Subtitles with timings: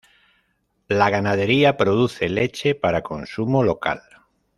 [0.87, 4.01] La ganadería produce leche para consumo local.